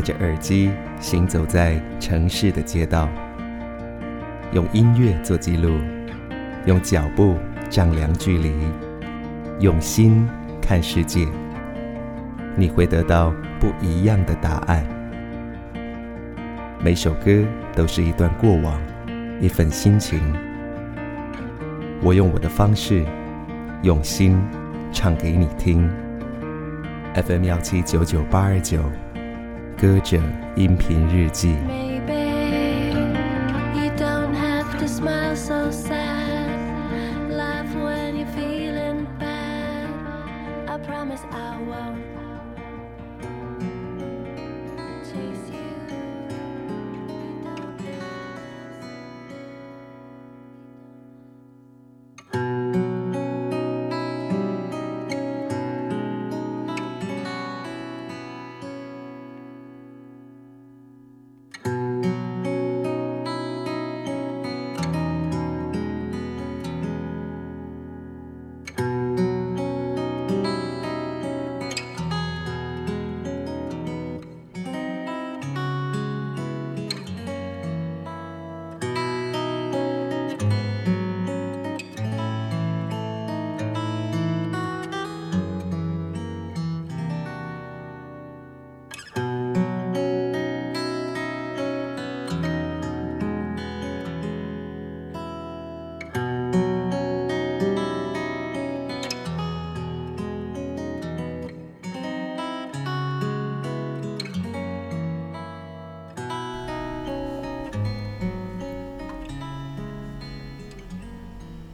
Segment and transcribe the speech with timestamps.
[0.00, 3.06] 戴着耳机行走在城市的街道，
[4.54, 5.78] 用音乐做记录，
[6.64, 7.36] 用脚步
[7.68, 8.50] 丈量距离，
[9.58, 10.26] 用心
[10.62, 11.28] 看世界。
[12.56, 14.82] 你会得到不一样的答案。
[16.82, 17.44] 每首歌
[17.76, 18.80] 都是一段过往，
[19.38, 20.18] 一份心情。
[22.00, 23.04] 我用我的方式，
[23.82, 24.40] 用心
[24.92, 25.86] 唱给你听。
[27.14, 28.80] FM 幺七九九八二九，
[29.80, 30.20] 歌者
[30.56, 31.54] 音频日记。
[31.66, 32.90] Maybe
[33.74, 37.30] you don't have to smile so sad.
[37.30, 39.88] Laugh when you're feeling bad.
[40.68, 42.19] I promise I won't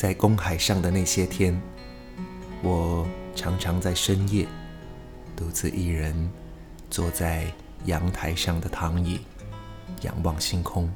[0.00, 1.60] 在公海上的那些天，
[2.62, 4.48] 我常常在深夜
[5.36, 6.30] 独自一人
[6.88, 7.52] 坐在
[7.84, 9.20] 阳台上的躺椅，
[10.00, 10.90] 仰望星空，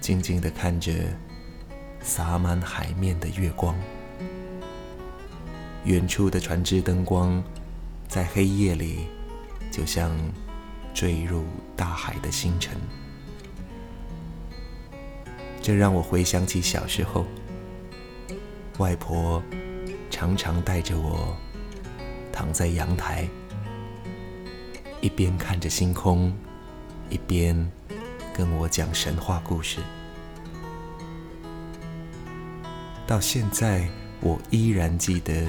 [0.00, 0.92] 静静地看着
[2.00, 3.78] 洒满海面的月光。
[5.84, 7.40] 远处的船只灯光，
[8.08, 9.06] 在黑夜里，
[9.70, 10.10] 就像
[10.92, 11.44] 坠入
[11.76, 12.76] 大海的星辰。
[15.62, 17.24] 这让我回想起小时候。
[18.80, 19.42] 外婆
[20.08, 21.36] 常常带着我
[22.32, 23.28] 躺在阳台，
[25.02, 26.34] 一边看着星空，
[27.10, 27.70] 一边
[28.32, 29.80] 跟我讲神话故事。
[33.06, 33.86] 到现在，
[34.22, 35.46] 我依然记得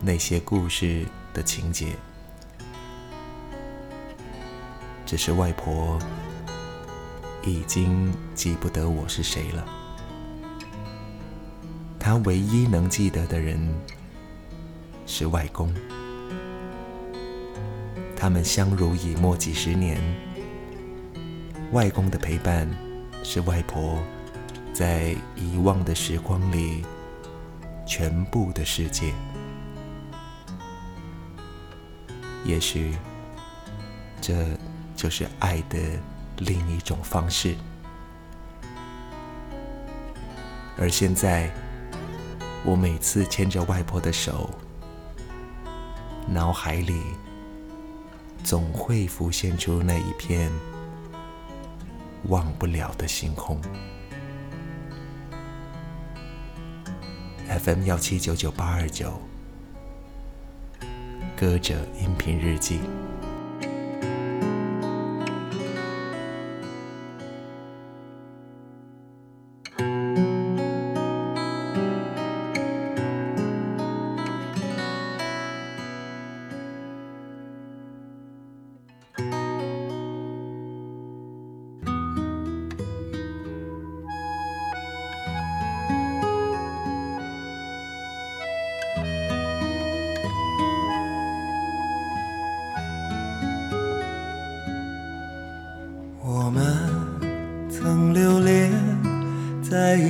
[0.00, 1.04] 那些故事
[1.34, 1.96] 的情节，
[5.04, 5.98] 只是外婆
[7.42, 9.79] 已经记不得我是谁了。
[12.10, 13.72] 他唯一能记得的人
[15.06, 15.72] 是外公，
[18.16, 19.96] 他们相濡以沫几十年。
[21.70, 22.68] 外公的陪伴
[23.22, 24.02] 是外婆
[24.72, 26.84] 在遗忘的时光里
[27.86, 29.14] 全部的世界。
[32.44, 32.96] 也许
[34.20, 34.34] 这
[34.96, 35.78] 就是爱的
[36.38, 37.54] 另一种方式。
[40.76, 41.48] 而现在。
[42.62, 44.50] 我每次牵着外婆的手，
[46.28, 47.00] 脑海里
[48.44, 50.52] 总会浮现出那一片
[52.28, 53.58] 忘不了的星空。
[57.48, 59.20] FM 幺七九九八二九，
[61.36, 62.78] 歌者音频日记。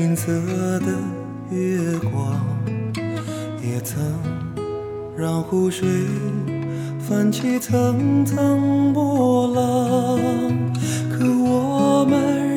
[0.01, 0.33] 银色
[0.81, 0.87] 的
[1.51, 2.35] 月光，
[3.63, 4.03] 也曾
[5.15, 5.87] 让湖水
[6.99, 10.19] 泛起层层波浪。
[11.11, 12.50] 可我们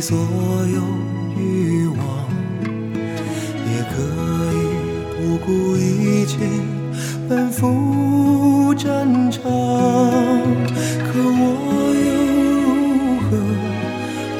[0.00, 0.82] 所有
[1.38, 1.98] 欲望，
[3.66, 3.94] 也可
[4.52, 4.56] 以
[5.16, 6.36] 不顾一切
[7.28, 11.50] 奔赴战场，可我
[12.04, 12.08] 又
[12.54, 13.26] 如何？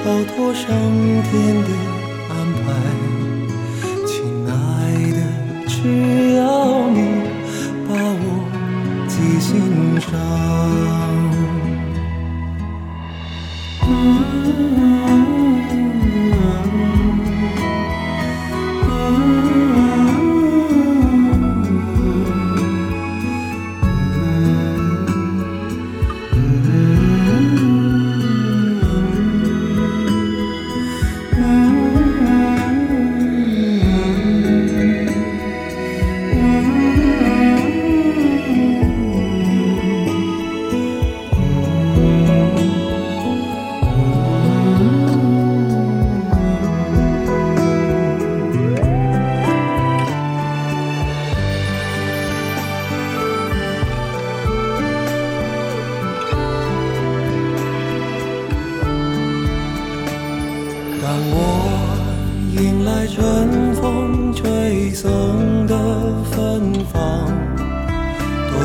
[0.05, 0.06] 逃
[0.37, 0.64] 脱上
[1.25, 1.32] 天
[1.64, 1.69] 的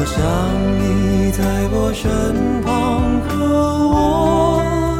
[0.03, 0.17] 我想
[0.79, 2.09] 你在我身
[2.63, 3.29] 旁和
[3.87, 3.93] 我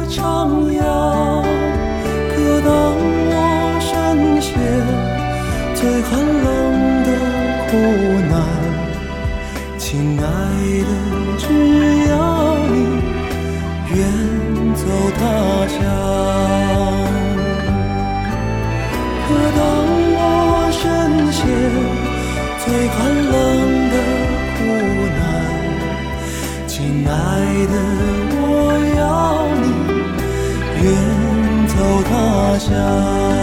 [0.08, 0.14] 徜
[0.78, 0.80] 徉。
[2.30, 2.32] 可
[2.62, 2.70] 当
[3.26, 3.34] 我
[3.82, 3.90] 深
[4.40, 4.46] 陷
[5.74, 6.46] 最寒冷
[7.02, 7.10] 的
[7.66, 7.70] 苦
[8.30, 8.32] 难，
[9.76, 10.24] 亲爱
[10.86, 10.90] 的，
[11.36, 11.42] 只
[12.06, 12.12] 要
[12.70, 12.72] 你
[13.90, 13.98] 远
[14.76, 14.80] 走
[15.18, 15.20] 他
[15.66, 16.61] 乡。
[27.12, 27.74] 爱的
[28.40, 28.46] 我
[28.96, 29.66] 要你
[30.82, 30.86] 远
[31.68, 31.74] 走
[32.08, 33.41] 他乡。